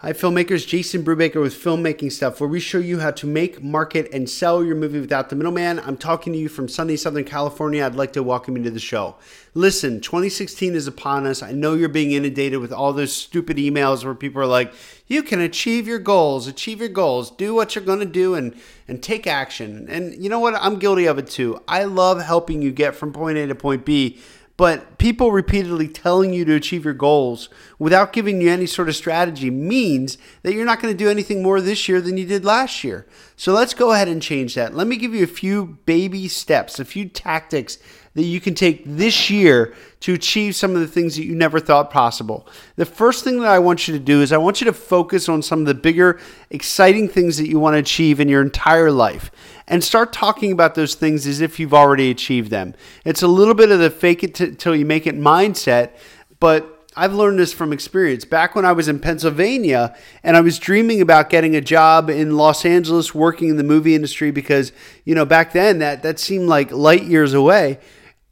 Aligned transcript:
Hi, 0.00 0.12
filmmakers. 0.12 0.64
Jason 0.64 1.02
Brubaker 1.02 1.42
with 1.42 1.60
Filmmaking 1.60 2.12
Stuff, 2.12 2.40
where 2.40 2.48
we 2.48 2.60
show 2.60 2.78
you 2.78 3.00
how 3.00 3.10
to 3.10 3.26
make, 3.26 3.64
market, 3.64 4.08
and 4.12 4.30
sell 4.30 4.62
your 4.62 4.76
movie 4.76 5.00
without 5.00 5.28
the 5.28 5.34
middleman. 5.34 5.80
I'm 5.80 5.96
talking 5.96 6.32
to 6.32 6.38
you 6.38 6.48
from 6.48 6.68
sunny 6.68 6.96
Southern 6.96 7.24
California. 7.24 7.84
I'd 7.84 7.96
like 7.96 8.12
to 8.12 8.22
welcome 8.22 8.56
you 8.56 8.62
to 8.62 8.70
the 8.70 8.78
show. 8.78 9.16
Listen, 9.54 10.00
2016 10.00 10.76
is 10.76 10.86
upon 10.86 11.26
us. 11.26 11.42
I 11.42 11.50
know 11.50 11.74
you're 11.74 11.88
being 11.88 12.12
inundated 12.12 12.60
with 12.60 12.72
all 12.72 12.92
those 12.92 13.12
stupid 13.12 13.56
emails 13.56 14.04
where 14.04 14.14
people 14.14 14.40
are 14.40 14.46
like, 14.46 14.72
you 15.08 15.24
can 15.24 15.40
achieve 15.40 15.88
your 15.88 15.98
goals, 15.98 16.46
achieve 16.46 16.78
your 16.78 16.90
goals, 16.90 17.32
do 17.32 17.52
what 17.52 17.74
you're 17.74 17.84
going 17.84 17.98
to 17.98 18.06
do, 18.06 18.36
and, 18.36 18.54
and 18.86 19.02
take 19.02 19.26
action. 19.26 19.88
And 19.88 20.14
you 20.22 20.30
know 20.30 20.38
what? 20.38 20.54
I'm 20.54 20.78
guilty 20.78 21.06
of 21.06 21.18
it 21.18 21.26
too. 21.26 21.60
I 21.66 21.82
love 21.82 22.22
helping 22.22 22.62
you 22.62 22.70
get 22.70 22.94
from 22.94 23.12
point 23.12 23.36
A 23.36 23.48
to 23.48 23.54
point 23.56 23.84
B 23.84 24.20
but 24.58 24.98
people 24.98 25.30
repeatedly 25.30 25.86
telling 25.86 26.34
you 26.34 26.44
to 26.44 26.54
achieve 26.54 26.84
your 26.84 26.92
goals 26.92 27.48
without 27.78 28.12
giving 28.12 28.40
you 28.40 28.50
any 28.50 28.66
sort 28.66 28.88
of 28.88 28.96
strategy 28.96 29.50
means 29.50 30.18
that 30.42 30.52
you're 30.52 30.66
not 30.66 30.82
going 30.82 30.92
to 30.92 30.98
do 30.98 31.08
anything 31.08 31.42
more 31.42 31.60
this 31.60 31.88
year 31.88 32.00
than 32.00 32.16
you 32.16 32.26
did 32.26 32.44
last 32.44 32.82
year. 32.82 33.06
So 33.38 33.52
let's 33.52 33.72
go 33.72 33.92
ahead 33.92 34.08
and 34.08 34.20
change 34.20 34.56
that. 34.56 34.74
Let 34.74 34.88
me 34.88 34.96
give 34.96 35.14
you 35.14 35.22
a 35.22 35.28
few 35.28 35.78
baby 35.86 36.26
steps, 36.26 36.80
a 36.80 36.84
few 36.84 37.08
tactics 37.08 37.78
that 38.14 38.24
you 38.24 38.40
can 38.40 38.56
take 38.56 38.82
this 38.84 39.30
year 39.30 39.76
to 40.00 40.12
achieve 40.12 40.56
some 40.56 40.74
of 40.74 40.80
the 40.80 40.88
things 40.88 41.14
that 41.14 41.24
you 41.24 41.36
never 41.36 41.60
thought 41.60 41.88
possible. 41.88 42.48
The 42.74 42.84
first 42.84 43.22
thing 43.22 43.38
that 43.38 43.48
I 43.48 43.60
want 43.60 43.86
you 43.86 43.94
to 43.94 44.00
do 44.00 44.22
is 44.22 44.32
I 44.32 44.38
want 44.38 44.60
you 44.60 44.64
to 44.64 44.72
focus 44.72 45.28
on 45.28 45.42
some 45.42 45.60
of 45.60 45.66
the 45.66 45.74
bigger, 45.74 46.18
exciting 46.50 47.08
things 47.08 47.36
that 47.36 47.48
you 47.48 47.60
want 47.60 47.74
to 47.74 47.78
achieve 47.78 48.18
in 48.18 48.28
your 48.28 48.42
entire 48.42 48.90
life 48.90 49.30
and 49.68 49.84
start 49.84 50.12
talking 50.12 50.50
about 50.50 50.74
those 50.74 50.96
things 50.96 51.24
as 51.24 51.40
if 51.40 51.60
you've 51.60 51.74
already 51.74 52.10
achieved 52.10 52.50
them. 52.50 52.74
It's 53.04 53.22
a 53.22 53.28
little 53.28 53.54
bit 53.54 53.70
of 53.70 53.78
the 53.78 53.90
fake 53.90 54.24
it 54.24 54.58
till 54.58 54.74
you 54.74 54.84
make 54.84 55.06
it 55.06 55.16
mindset, 55.16 55.92
but 56.40 56.77
I've 56.98 57.14
learned 57.14 57.38
this 57.38 57.52
from 57.52 57.72
experience. 57.72 58.24
Back 58.24 58.56
when 58.56 58.64
I 58.64 58.72
was 58.72 58.88
in 58.88 58.98
Pennsylvania 58.98 59.96
and 60.24 60.36
I 60.36 60.40
was 60.40 60.58
dreaming 60.58 61.00
about 61.00 61.30
getting 61.30 61.54
a 61.54 61.60
job 61.60 62.10
in 62.10 62.36
Los 62.36 62.64
Angeles 62.64 63.14
working 63.14 63.50
in 63.50 63.56
the 63.56 63.62
movie 63.62 63.94
industry 63.94 64.32
because, 64.32 64.72
you 65.04 65.14
know, 65.14 65.24
back 65.24 65.52
then 65.52 65.78
that 65.78 66.02
that 66.02 66.18
seemed 66.18 66.48
like 66.48 66.72
light 66.72 67.04
years 67.04 67.34
away. 67.34 67.78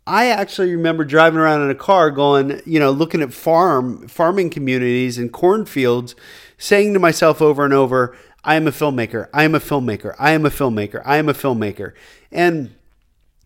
I 0.05 0.27
actually 0.27 0.73
remember 0.73 1.05
driving 1.05 1.39
around 1.39 1.62
in 1.62 1.70
a 1.70 1.77
car 1.77 2.11
going, 2.11 2.61
you 2.67 2.81
know, 2.81 2.91
looking 2.91 3.23
at 3.23 3.33
farm 3.33 4.08
farming 4.08 4.50
communities 4.50 5.17
and 5.17 5.33
cornfields, 5.33 6.17
saying 6.58 6.92
to 6.95 6.98
myself 6.98 7.41
over 7.41 7.64
and 7.64 7.73
over, 7.73 8.17
I 8.42 8.56
am 8.56 8.67
a 8.67 8.73
filmmaker. 8.73 9.28
I 9.33 9.45
am 9.45 9.55
a 9.55 9.61
filmmaker. 9.61 10.17
I 10.19 10.33
am 10.33 10.45
a 10.45 10.51
filmmaker. 10.51 11.03
I 11.05 11.19
am 11.19 11.28
a 11.28 11.34
filmmaker. 11.34 11.92
And 12.33 12.75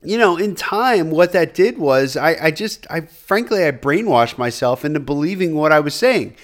you 0.03 0.17
know, 0.17 0.37
in 0.37 0.55
time, 0.55 1.11
what 1.11 1.33
that 1.33 1.53
did 1.55 1.79
was 1.79 2.17
I, 2.17 2.37
I 2.47 2.51
just, 2.51 2.87
I 2.91 3.03
frankly, 3.03 3.65
I 3.65 3.73
brainwashed 3.73 4.39
myself 4.39 4.85
into 4.85 4.99
believing 4.99 5.55
what 5.55 5.73
I 5.73 5.81
was 5.81 5.95
saying, 5.95 6.35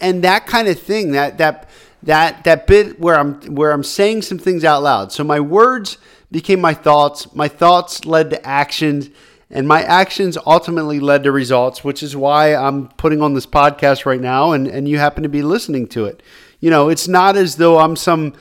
and 0.00 0.24
that 0.24 0.46
kind 0.46 0.68
of 0.68 0.80
thing, 0.80 1.12
that 1.12 1.36
that 1.38 1.68
that 2.02 2.44
that 2.44 2.66
bit 2.66 2.98
where 2.98 3.18
I'm 3.18 3.40
where 3.54 3.72
I'm 3.72 3.84
saying 3.84 4.22
some 4.22 4.38
things 4.38 4.64
out 4.64 4.82
loud. 4.82 5.12
So 5.12 5.22
my 5.22 5.38
words 5.38 5.98
became 6.30 6.60
my 6.60 6.72
thoughts. 6.72 7.34
My 7.34 7.48
thoughts 7.48 8.06
led 8.06 8.30
to 8.30 8.46
actions, 8.46 9.10
and 9.50 9.68
my 9.68 9.82
actions 9.82 10.38
ultimately 10.46 10.98
led 10.98 11.24
to 11.24 11.32
results, 11.32 11.84
which 11.84 12.02
is 12.02 12.16
why 12.16 12.54
I'm 12.54 12.88
putting 12.88 13.20
on 13.20 13.34
this 13.34 13.46
podcast 13.46 14.06
right 14.06 14.20
now, 14.20 14.52
and 14.52 14.66
and 14.66 14.88
you 14.88 14.98
happen 14.98 15.22
to 15.24 15.28
be 15.28 15.42
listening 15.42 15.88
to 15.88 16.06
it. 16.06 16.22
You 16.60 16.70
know, 16.70 16.88
it's 16.88 17.06
not 17.06 17.36
as 17.36 17.56
though 17.56 17.78
I'm 17.78 17.96
some 17.96 18.32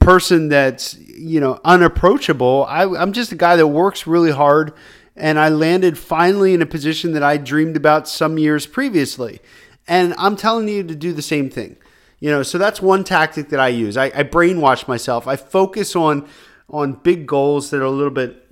person 0.00 0.48
that's 0.48 0.96
you 0.98 1.40
know 1.40 1.60
unapproachable. 1.64 2.66
I, 2.68 2.84
I'm 2.84 3.12
just 3.12 3.32
a 3.32 3.36
guy 3.36 3.56
that 3.56 3.68
works 3.68 4.06
really 4.06 4.32
hard, 4.32 4.72
and 5.16 5.38
I 5.38 5.48
landed 5.48 5.98
finally 5.98 6.54
in 6.54 6.62
a 6.62 6.66
position 6.66 7.12
that 7.12 7.22
I 7.22 7.36
dreamed 7.36 7.76
about 7.76 8.08
some 8.08 8.38
years 8.38 8.66
previously. 8.66 9.40
And 9.86 10.14
I'm 10.18 10.36
telling 10.36 10.68
you 10.68 10.82
to 10.82 10.94
do 10.94 11.12
the 11.12 11.22
same 11.22 11.48
thing. 11.48 11.76
You 12.20 12.30
know, 12.30 12.42
so 12.42 12.58
that's 12.58 12.82
one 12.82 13.04
tactic 13.04 13.48
that 13.50 13.60
I 13.60 13.68
use. 13.68 13.96
I, 13.96 14.06
I 14.06 14.24
brainwash 14.24 14.88
myself. 14.88 15.26
I 15.26 15.36
focus 15.36 15.94
on 15.94 16.28
on 16.68 16.92
big 16.92 17.26
goals 17.26 17.70
that 17.70 17.80
are 17.80 17.84
a 17.84 17.90
little 17.90 18.12
bit 18.12 18.44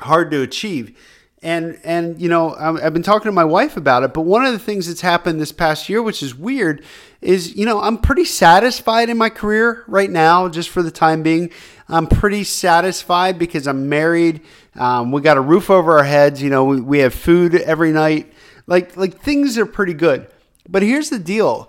hard 0.00 0.30
to 0.30 0.42
achieve 0.42 0.98
and 1.42 1.78
and 1.84 2.20
you 2.20 2.28
know 2.28 2.54
I've 2.54 2.92
been 2.92 3.02
talking 3.02 3.26
to 3.26 3.32
my 3.32 3.44
wife 3.44 3.76
about 3.76 4.02
it 4.02 4.14
but 4.14 4.22
one 4.22 4.46
of 4.46 4.52
the 4.52 4.58
things 4.58 4.88
that's 4.88 5.02
happened 5.02 5.40
this 5.40 5.52
past 5.52 5.88
year 5.88 6.02
which 6.02 6.22
is 6.22 6.34
weird 6.34 6.82
is 7.20 7.56
you 7.56 7.66
know 7.66 7.80
I'm 7.80 7.98
pretty 7.98 8.24
satisfied 8.24 9.08
in 9.10 9.18
my 9.18 9.28
career 9.28 9.84
right 9.86 10.10
now 10.10 10.48
just 10.48 10.70
for 10.70 10.82
the 10.82 10.90
time 10.90 11.22
being. 11.22 11.50
I'm 11.88 12.08
pretty 12.08 12.42
satisfied 12.42 13.38
because 13.38 13.68
I'm 13.68 13.88
married. 13.88 14.40
Um, 14.74 15.12
we 15.12 15.20
got 15.20 15.36
a 15.36 15.40
roof 15.40 15.70
over 15.70 15.98
our 15.98 16.04
heads 16.04 16.42
you 16.42 16.50
know 16.50 16.64
we, 16.64 16.80
we 16.80 16.98
have 17.00 17.14
food 17.14 17.54
every 17.54 17.92
night. 17.92 18.32
Like 18.66 18.96
like 18.96 19.20
things 19.20 19.58
are 19.58 19.66
pretty 19.66 19.94
good. 19.94 20.28
But 20.68 20.82
here's 20.82 21.10
the 21.10 21.18
deal. 21.18 21.68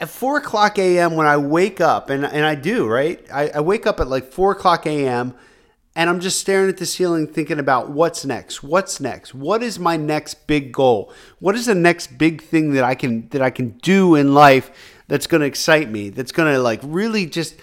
At 0.00 0.08
4 0.08 0.38
o'clock 0.38 0.78
a.m 0.78 1.16
when 1.16 1.26
I 1.26 1.38
wake 1.38 1.80
up 1.80 2.10
and, 2.10 2.24
and 2.24 2.44
I 2.44 2.54
do 2.54 2.86
right? 2.86 3.24
I, 3.32 3.50
I 3.50 3.60
wake 3.60 3.86
up 3.86 4.00
at 4.00 4.08
like 4.08 4.32
4 4.32 4.52
o'clock 4.52 4.86
a.m 4.86 5.34
and 5.98 6.08
I'm 6.08 6.20
just 6.20 6.38
staring 6.38 6.68
at 6.68 6.76
the 6.76 6.86
ceiling 6.86 7.26
thinking 7.26 7.58
about 7.58 7.90
what's 7.90 8.24
next. 8.24 8.62
What's 8.62 9.00
next? 9.00 9.34
What 9.34 9.64
is 9.64 9.80
my 9.80 9.96
next 9.96 10.46
big 10.46 10.72
goal? 10.72 11.12
What 11.40 11.56
is 11.56 11.66
the 11.66 11.74
next 11.74 12.16
big 12.16 12.40
thing 12.40 12.74
that 12.74 12.84
I 12.84 12.94
can 12.94 13.28
that 13.30 13.42
I 13.42 13.50
can 13.50 13.70
do 13.78 14.14
in 14.14 14.32
life 14.32 14.70
that's 15.08 15.26
going 15.26 15.40
to 15.40 15.46
excite 15.48 15.90
me? 15.90 16.10
That's 16.10 16.30
going 16.30 16.54
to 16.54 16.60
like 16.60 16.78
really 16.84 17.26
just 17.26 17.56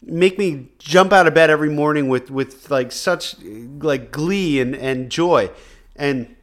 make 0.00 0.38
me 0.38 0.68
jump 0.78 1.12
out 1.12 1.26
of 1.26 1.34
bed 1.34 1.50
every 1.50 1.68
morning 1.68 2.08
with 2.08 2.30
with 2.30 2.70
like 2.70 2.92
such 2.92 3.34
like 3.42 4.12
glee 4.12 4.60
and 4.60 4.76
and 4.76 5.10
joy. 5.10 5.50
And 5.96 6.36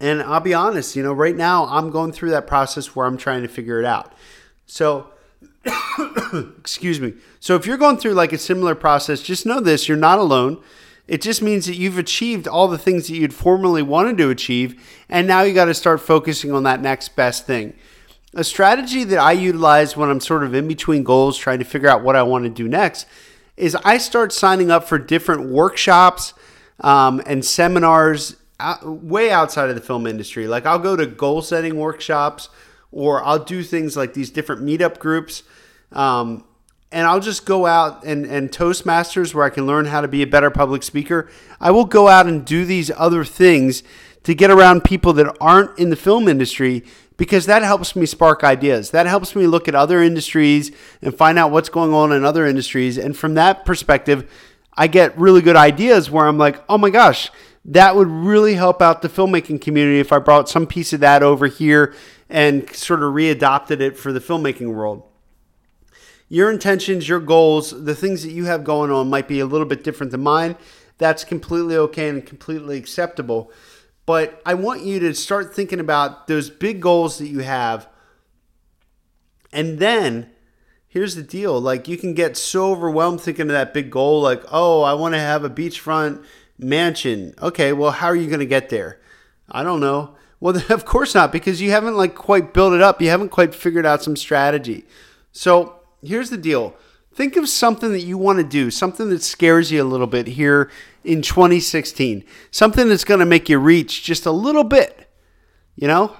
and 0.00 0.20
I'll 0.20 0.40
be 0.40 0.52
honest, 0.52 0.96
you 0.96 1.04
know, 1.04 1.12
right 1.12 1.36
now 1.36 1.66
I'm 1.66 1.90
going 1.90 2.10
through 2.10 2.30
that 2.30 2.48
process 2.48 2.96
where 2.96 3.06
I'm 3.06 3.18
trying 3.18 3.42
to 3.42 3.48
figure 3.48 3.78
it 3.78 3.86
out. 3.86 4.14
So 4.66 5.12
excuse 6.58 7.00
me. 7.00 7.14
So 7.40 7.54
if 7.56 7.66
you're 7.66 7.76
going 7.76 7.96
through 7.96 8.14
like 8.14 8.32
a 8.32 8.38
similar 8.38 8.74
process, 8.74 9.22
just 9.22 9.46
know 9.46 9.60
this 9.60 9.88
you're 9.88 9.96
not 9.96 10.18
alone. 10.18 10.62
It 11.08 11.22
just 11.22 11.40
means 11.40 11.66
that 11.66 11.76
you've 11.76 11.98
achieved 11.98 12.48
all 12.48 12.66
the 12.66 12.78
things 12.78 13.06
that 13.06 13.16
you'd 13.16 13.34
formerly 13.34 13.82
wanted 13.82 14.18
to 14.18 14.30
achieve, 14.30 14.82
and 15.08 15.26
now 15.26 15.42
you 15.42 15.54
got 15.54 15.66
to 15.66 15.74
start 15.74 16.00
focusing 16.00 16.52
on 16.52 16.64
that 16.64 16.80
next 16.80 17.14
best 17.14 17.46
thing. 17.46 17.74
A 18.34 18.42
strategy 18.42 19.04
that 19.04 19.18
I 19.18 19.32
utilize 19.32 19.96
when 19.96 20.10
I'm 20.10 20.20
sort 20.20 20.42
of 20.42 20.54
in 20.54 20.66
between 20.66 21.04
goals, 21.04 21.38
trying 21.38 21.60
to 21.60 21.64
figure 21.64 21.88
out 21.88 22.02
what 22.02 22.16
I 22.16 22.22
want 22.22 22.44
to 22.44 22.50
do 22.50 22.68
next, 22.68 23.06
is 23.56 23.76
I 23.76 23.98
start 23.98 24.32
signing 24.32 24.70
up 24.70 24.84
for 24.88 24.98
different 24.98 25.48
workshops 25.48 26.34
um, 26.80 27.22
and 27.24 27.44
seminars 27.44 28.36
out, 28.58 28.82
uh, 28.84 28.90
way 28.90 29.30
outside 29.30 29.68
of 29.68 29.74
the 29.74 29.80
film 29.80 30.06
industry. 30.06 30.46
Like 30.48 30.66
I'll 30.66 30.78
go 30.78 30.96
to 30.96 31.06
goal 31.06 31.40
setting 31.40 31.76
workshops, 31.76 32.48
or 32.92 33.24
I'll 33.24 33.44
do 33.44 33.62
things 33.62 33.96
like 33.96 34.14
these 34.14 34.30
different 34.30 34.62
meetup 34.62 34.98
groups 34.98 35.42
um, 35.92 36.44
and 36.92 37.06
I'll 37.06 37.20
just 37.20 37.44
go 37.44 37.66
out 37.66 38.04
and, 38.04 38.24
and 38.26 38.50
Toastmasters 38.50 39.34
where 39.34 39.44
I 39.44 39.50
can 39.50 39.66
learn 39.66 39.86
how 39.86 40.00
to 40.00 40.08
be 40.08 40.22
a 40.22 40.26
better 40.26 40.50
public 40.50 40.82
speaker. 40.82 41.28
I 41.60 41.70
will 41.70 41.84
go 41.84 42.08
out 42.08 42.26
and 42.26 42.44
do 42.44 42.64
these 42.64 42.90
other 42.96 43.24
things 43.24 43.82
to 44.22 44.34
get 44.34 44.50
around 44.50 44.84
people 44.84 45.12
that 45.14 45.36
aren't 45.40 45.78
in 45.78 45.90
the 45.90 45.96
film 45.96 46.28
industry 46.28 46.84
because 47.16 47.46
that 47.46 47.62
helps 47.62 47.96
me 47.96 48.06
spark 48.06 48.44
ideas. 48.44 48.90
That 48.90 49.06
helps 49.06 49.34
me 49.34 49.46
look 49.46 49.68
at 49.68 49.74
other 49.74 50.02
industries 50.02 50.70
and 51.02 51.14
find 51.14 51.38
out 51.38 51.50
what's 51.50 51.68
going 51.68 51.92
on 51.92 52.12
in 52.12 52.24
other 52.24 52.46
industries. 52.46 52.98
And 52.98 53.16
from 53.16 53.34
that 53.34 53.64
perspective, 53.64 54.30
I 54.74 54.86
get 54.86 55.18
really 55.18 55.40
good 55.40 55.56
ideas 55.56 56.10
where 56.10 56.26
I'm 56.26 56.38
like, 56.38 56.62
oh 56.68 56.76
my 56.76 56.90
gosh, 56.90 57.30
that 57.66 57.96
would 57.96 58.08
really 58.08 58.54
help 58.54 58.80
out 58.80 59.02
the 59.02 59.08
filmmaking 59.08 59.60
community 59.60 60.00
if 60.00 60.12
I 60.12 60.18
brought 60.18 60.48
some 60.48 60.66
piece 60.66 60.92
of 60.92 61.00
that 61.00 61.22
over 61.22 61.46
here 61.46 61.94
and 62.28 62.68
sort 62.74 63.02
of 63.02 63.12
readopted 63.12 63.80
it 63.80 63.96
for 63.96 64.12
the 64.12 64.20
filmmaking 64.20 64.72
world 64.74 65.02
your 66.28 66.50
intentions, 66.50 67.08
your 67.08 67.20
goals, 67.20 67.84
the 67.84 67.94
things 67.94 68.22
that 68.22 68.32
you 68.32 68.46
have 68.46 68.64
going 68.64 68.90
on 68.90 69.08
might 69.08 69.28
be 69.28 69.40
a 69.40 69.46
little 69.46 69.66
bit 69.66 69.84
different 69.84 70.12
than 70.12 70.22
mine. 70.22 70.56
That's 70.98 71.24
completely 71.24 71.76
okay 71.76 72.08
and 72.08 72.24
completely 72.24 72.78
acceptable. 72.78 73.52
But 74.06 74.40
I 74.46 74.54
want 74.54 74.82
you 74.82 74.98
to 75.00 75.14
start 75.14 75.54
thinking 75.54 75.80
about 75.80 76.26
those 76.26 76.50
big 76.50 76.80
goals 76.80 77.18
that 77.18 77.28
you 77.28 77.40
have. 77.40 77.88
And 79.52 79.78
then 79.78 80.30
here's 80.88 81.14
the 81.14 81.22
deal 81.22 81.60
like 81.60 81.88
you 81.88 81.96
can 81.96 82.14
get 82.14 82.36
so 82.36 82.72
overwhelmed 82.72 83.20
thinking 83.20 83.42
of 83.42 83.52
that 83.52 83.74
big 83.74 83.90
goal 83.90 84.20
like, 84.20 84.42
"Oh, 84.50 84.82
I 84.82 84.94
want 84.94 85.14
to 85.14 85.20
have 85.20 85.44
a 85.44 85.50
beachfront 85.50 86.24
mansion." 86.58 87.34
Okay, 87.40 87.72
well, 87.72 87.90
how 87.90 88.06
are 88.06 88.16
you 88.16 88.26
going 88.26 88.40
to 88.40 88.46
get 88.46 88.68
there? 88.68 89.00
I 89.48 89.62
don't 89.62 89.80
know. 89.80 90.16
Well, 90.40 90.60
of 90.70 90.84
course 90.84 91.14
not 91.14 91.32
because 91.32 91.60
you 91.60 91.70
haven't 91.70 91.96
like 91.96 92.14
quite 92.14 92.52
built 92.52 92.74
it 92.74 92.82
up. 92.82 93.00
You 93.00 93.08
haven't 93.08 93.30
quite 93.30 93.54
figured 93.54 93.86
out 93.86 94.02
some 94.02 94.16
strategy. 94.16 94.84
So, 95.32 95.80
here's 96.02 96.30
the 96.30 96.38
deal. 96.38 96.74
Think 97.16 97.36
of 97.36 97.48
something 97.48 97.92
that 97.92 98.02
you 98.02 98.18
want 98.18 98.38
to 98.38 98.44
do, 98.44 98.70
something 98.70 99.08
that 99.08 99.22
scares 99.22 99.72
you 99.72 99.82
a 99.82 99.84
little 99.84 100.06
bit 100.06 100.26
here 100.26 100.70
in 101.02 101.22
2016, 101.22 102.22
something 102.50 102.88
that's 102.88 103.04
going 103.04 103.20
to 103.20 103.26
make 103.26 103.48
you 103.48 103.58
reach 103.58 104.02
just 104.02 104.26
a 104.26 104.30
little 104.30 104.64
bit, 104.64 105.08
you 105.76 105.88
know? 105.88 106.14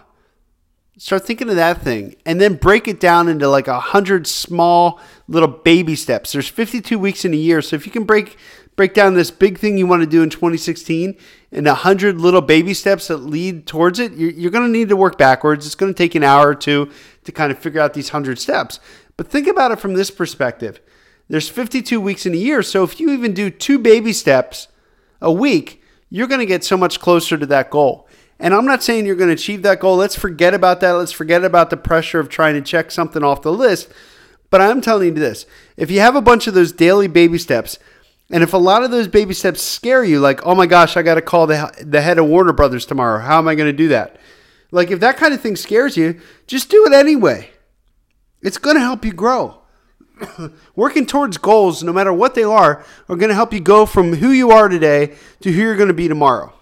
Start 0.99 1.27
thinking 1.27 1.51
of 1.51 1.57
that 1.57 1.83
thing 1.83 2.17
and 2.25 2.41
then 2.41 2.55
break 2.55 2.89
it 2.89 2.99
down 2.99 3.29
into 3.29 3.49
like 3.49 3.69
a 3.69 3.79
hundred 3.79 4.27
small 4.27 4.99
little 5.29 5.49
baby 5.49 5.95
steps. 5.95 6.33
There's 6.33 6.49
52 6.49 6.99
weeks 6.99 7.27
in 7.27 7.35
a 7.35 7.37
year. 7.37 7.61
So 7.61 7.77
if 7.77 7.85
you 7.85 7.93
can 7.93 8.05
break 8.05 8.39
break 8.77 8.95
down 8.95 9.15
this 9.15 9.31
big 9.31 9.59
thing 9.59 9.77
you 9.77 9.87
want 9.87 10.03
to 10.03 10.07
do 10.07 10.23
in 10.23 10.31
2016 10.31 11.17
and 11.53 11.67
a 11.67 11.75
hundred 11.75 12.21
little 12.21 12.43
baby 12.43 12.73
steps 12.73 13.09
that 13.09 13.19
lead 13.19 13.67
towards 13.67 13.99
it, 13.99 14.13
you're, 14.13 14.31
you're 14.31 14.51
going 14.51 14.67
to 14.67 14.79
need 14.79 14.89
to 14.89 14.97
work 14.97 15.19
backwards. 15.19 15.67
It's 15.67 15.75
going 15.75 15.93
to 15.93 15.97
take 15.97 16.15
an 16.15 16.23
hour 16.23 16.49
or 16.49 16.55
two 16.55 16.91
to 17.25 17.33
kind 17.33 17.51
of 17.51 17.59
figure 17.59 17.81
out 17.81 17.95
these 17.95 18.11
hundred 18.11 18.39
steps. 18.39 18.81
But 19.17 19.29
think 19.29 19.47
about 19.47 19.73
it 19.73 19.81
from 19.81 19.95
this 19.95 20.11
perspective. 20.11 20.81
There's 21.29 21.49
52 21.49 22.01
weeks 22.01 22.25
in 22.25 22.35
a 22.35 22.39
year, 22.39 22.63
so 22.63 22.85
if 22.85 23.01
you 23.01 23.11
even 23.11 23.35
do 23.35 23.51
two 23.51 23.79
baby 23.79 24.13
steps 24.13 24.69
a 25.21 25.33
week, 25.33 25.83
you're 26.09 26.29
going 26.29 26.41
to 26.41 26.47
get 26.47 26.63
so 26.63 26.77
much 26.77 27.01
closer 27.01 27.37
to 27.37 27.47
that 27.47 27.71
goal. 27.71 28.06
And 28.39 28.55
I'm 28.55 28.67
not 28.67 28.83
saying 28.83 29.07
you're 29.07 29.17
going 29.17 29.29
to 29.29 29.35
achieve 29.35 29.63
that 29.63 29.81
goal. 29.81 29.97
Let's 29.97 30.17
forget 30.17 30.53
about 30.53 30.81
that. 30.81 30.93
Let's 30.93 31.13
forget 31.13 31.43
about 31.45 31.71
the 31.71 31.77
pressure 31.77 32.21
of 32.21 32.29
trying 32.29 32.55
to 32.55 32.61
check 32.61 32.91
something 32.91 33.23
off 33.23 33.43
the 33.43 33.53
list. 33.53 33.91
But 34.51 34.61
I'm 34.61 34.81
telling 34.81 35.09
you 35.09 35.15
this 35.15 35.47
if 35.77 35.91
you 35.91 36.01
have 36.01 36.17
a 36.17 36.21
bunch 36.21 36.47
of 36.47 36.55
those 36.55 36.73
daily 36.73 37.09
baby 37.09 37.39
steps, 37.39 37.79
and 38.31 38.43
if 38.43 38.53
a 38.53 38.59
lot 38.59 38.83
of 38.83 38.91
those 38.91 39.09
baby 39.09 39.35
steps 39.35 39.63
scare 39.63 40.05
you, 40.05 40.21
like, 40.21 40.45
oh 40.45 40.55
my 40.55 40.67
gosh, 40.67 40.97
I 40.97 41.03
got 41.03 41.15
to 41.15 41.23
call 41.23 41.47
the, 41.47 41.73
the 41.81 42.03
head 42.03 42.19
of 42.19 42.27
Warner 42.27 42.53
Brothers 42.53 42.85
tomorrow. 42.85 43.21
How 43.21 43.39
am 43.39 43.49
I 43.49 43.55
going 43.55 43.71
to 43.71 43.77
do 43.77 43.89
that? 43.89 44.17
Like, 44.73 44.91
if 44.91 45.01
that 45.01 45.17
kind 45.17 45.33
of 45.33 45.41
thing 45.41 45.55
scares 45.55 45.97
you, 45.97 46.21
just 46.47 46.69
do 46.69 46.85
it 46.87 46.93
anyway. 46.93 47.51
It's 48.43 48.59
going 48.59 48.77
to 48.77 48.81
help 48.81 49.05
you 49.05 49.13
grow. 49.13 49.63
Working 50.77 51.07
towards 51.07 51.39
goals, 51.39 51.85
no 51.85 51.93
matter 51.93 52.13
what 52.13 52.35
they 52.35 52.43
are, 52.43 52.85
are 53.09 53.17
going 53.17 53.29
to 53.29 53.35
help 53.35 53.53
you 53.53 53.61
go 53.61 53.87
from 53.87 54.15
who 54.15 54.31
you 54.31 54.51
are 54.51 54.69
today 54.69 55.15
to 55.41 55.53
who 55.53 55.63
you're 55.63 55.77
going 55.77 55.89
to 55.89 55.95
be 55.95 56.09
tomorrow. 56.09 56.53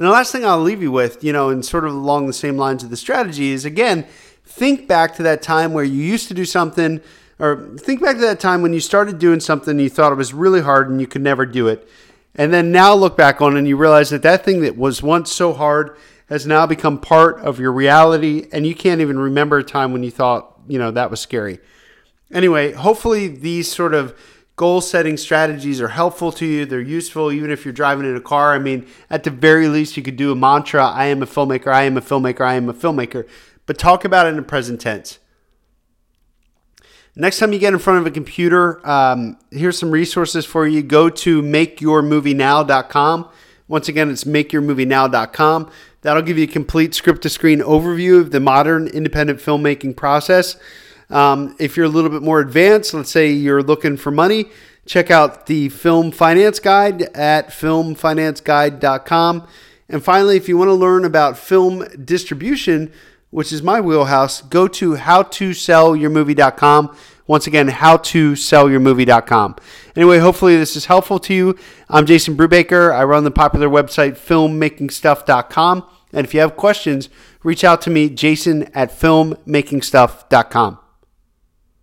And 0.00 0.06
the 0.06 0.12
last 0.12 0.32
thing 0.32 0.46
I'll 0.46 0.58
leave 0.58 0.80
you 0.80 0.90
with, 0.90 1.22
you 1.22 1.30
know, 1.30 1.50
and 1.50 1.62
sort 1.62 1.84
of 1.84 1.92
along 1.92 2.26
the 2.26 2.32
same 2.32 2.56
lines 2.56 2.82
of 2.82 2.88
the 2.88 2.96
strategy 2.96 3.50
is 3.50 3.66
again, 3.66 4.06
think 4.46 4.88
back 4.88 5.14
to 5.16 5.22
that 5.24 5.42
time 5.42 5.74
where 5.74 5.84
you 5.84 6.02
used 6.02 6.26
to 6.28 6.32
do 6.32 6.46
something 6.46 7.02
or 7.38 7.76
think 7.76 8.00
back 8.00 8.16
to 8.16 8.22
that 8.22 8.40
time 8.40 8.62
when 8.62 8.72
you 8.72 8.80
started 8.80 9.18
doing 9.18 9.40
something 9.40 9.78
you 9.78 9.90
thought 9.90 10.10
it 10.10 10.14
was 10.14 10.32
really 10.32 10.62
hard 10.62 10.88
and 10.88 11.02
you 11.02 11.06
could 11.06 11.20
never 11.20 11.44
do 11.44 11.68
it. 11.68 11.86
And 12.34 12.50
then 12.50 12.72
now 12.72 12.94
look 12.94 13.14
back 13.14 13.42
on 13.42 13.56
it 13.56 13.58
and 13.58 13.68
you 13.68 13.76
realize 13.76 14.08
that 14.08 14.22
that 14.22 14.42
thing 14.42 14.62
that 14.62 14.78
was 14.78 15.02
once 15.02 15.30
so 15.30 15.52
hard 15.52 15.94
has 16.30 16.46
now 16.46 16.64
become 16.64 16.98
part 16.98 17.38
of 17.40 17.60
your 17.60 17.70
reality 17.70 18.48
and 18.52 18.66
you 18.66 18.74
can't 18.74 19.02
even 19.02 19.18
remember 19.18 19.58
a 19.58 19.62
time 19.62 19.92
when 19.92 20.02
you 20.02 20.10
thought, 20.10 20.58
you 20.66 20.78
know, 20.78 20.90
that 20.90 21.10
was 21.10 21.20
scary. 21.20 21.58
Anyway, 22.32 22.72
hopefully 22.72 23.28
these 23.28 23.70
sort 23.70 23.92
of 23.92 24.18
goal 24.60 24.82
setting 24.82 25.16
strategies 25.16 25.80
are 25.80 25.88
helpful 25.88 26.30
to 26.30 26.44
you. 26.44 26.66
They're 26.66 26.82
useful 26.82 27.32
even 27.32 27.50
if 27.50 27.64
you're 27.64 27.72
driving 27.72 28.04
in 28.04 28.14
a 28.14 28.20
car. 28.20 28.52
I 28.54 28.58
mean, 28.58 28.86
at 29.08 29.24
the 29.24 29.30
very 29.30 29.68
least, 29.68 29.96
you 29.96 30.02
could 30.02 30.18
do 30.18 30.32
a 30.32 30.36
mantra 30.36 30.84
I 30.84 31.06
am 31.06 31.22
a 31.22 31.26
filmmaker, 31.26 31.72
I 31.72 31.84
am 31.84 31.96
a 31.96 32.02
filmmaker, 32.02 32.42
I 32.42 32.56
am 32.56 32.68
a 32.68 32.74
filmmaker, 32.74 33.26
but 33.64 33.78
talk 33.78 34.04
about 34.04 34.26
it 34.26 34.28
in 34.28 34.36
the 34.36 34.42
present 34.42 34.78
tense. 34.78 35.18
Next 37.16 37.38
time 37.38 37.54
you 37.54 37.58
get 37.58 37.72
in 37.72 37.78
front 37.78 38.00
of 38.00 38.06
a 38.06 38.10
computer, 38.10 38.86
um, 38.86 39.38
here's 39.50 39.78
some 39.78 39.90
resources 39.90 40.44
for 40.44 40.66
you. 40.66 40.82
Go 40.82 41.08
to 41.08 41.40
makeyourmovienow.com. 41.40 43.30
Once 43.66 43.88
again, 43.88 44.10
it's 44.10 44.24
makeyourmovienow.com. 44.24 45.70
That'll 46.02 46.22
give 46.22 46.36
you 46.36 46.44
a 46.44 46.46
complete 46.46 46.94
script 46.94 47.22
to 47.22 47.30
screen 47.30 47.60
overview 47.60 48.20
of 48.20 48.30
the 48.30 48.40
modern 48.40 48.88
independent 48.88 49.38
filmmaking 49.38 49.96
process. 49.96 50.56
Um, 51.10 51.56
if 51.58 51.76
you're 51.76 51.86
a 51.86 51.90
little 51.90 52.10
bit 52.10 52.22
more 52.22 52.40
advanced, 52.40 52.94
let's 52.94 53.10
say 53.10 53.30
you're 53.30 53.62
looking 53.62 53.96
for 53.96 54.10
money, 54.10 54.46
check 54.86 55.10
out 55.10 55.46
the 55.46 55.68
Film 55.68 56.12
Finance 56.12 56.60
Guide 56.60 57.02
at 57.14 57.48
filmfinanceguide.com. 57.48 59.48
And 59.88 60.04
finally, 60.04 60.36
if 60.36 60.48
you 60.48 60.56
want 60.56 60.68
to 60.68 60.74
learn 60.74 61.04
about 61.04 61.36
film 61.36 61.84
distribution, 62.04 62.92
which 63.30 63.52
is 63.52 63.62
my 63.62 63.80
wheelhouse, 63.80 64.42
go 64.42 64.68
to 64.68 64.94
howtosellyourmovie.com. 64.94 66.96
Once 67.26 67.46
again, 67.46 67.68
howtosellyourmovie.com. 67.68 69.56
Anyway, 69.94 70.18
hopefully 70.18 70.56
this 70.56 70.74
is 70.74 70.86
helpful 70.86 71.20
to 71.20 71.32
you. 71.32 71.56
I'm 71.88 72.06
Jason 72.06 72.36
Brubaker. 72.36 72.92
I 72.92 73.04
run 73.04 73.22
the 73.22 73.30
popular 73.30 73.68
website 73.68 74.18
filmmakingstuff.com. 74.18 75.86
And 76.12 76.26
if 76.26 76.34
you 76.34 76.40
have 76.40 76.56
questions, 76.56 77.08
reach 77.44 77.62
out 77.62 77.80
to 77.82 77.90
me, 77.90 78.08
jason 78.08 78.64
at 78.74 78.90
filmmakingstuff.com. 78.90 80.79